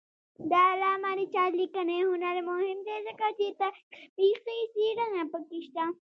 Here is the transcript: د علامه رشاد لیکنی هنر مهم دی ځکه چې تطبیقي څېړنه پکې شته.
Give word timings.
د 0.49 0.51
علامه 0.69 1.11
رشاد 1.19 1.51
لیکنی 1.61 1.99
هنر 2.09 2.35
مهم 2.49 2.79
دی 2.87 2.97
ځکه 3.07 3.25
چې 3.37 3.45
تطبیقي 3.61 4.59
څېړنه 4.73 5.21
پکې 5.31 5.59
شته. 5.65 5.83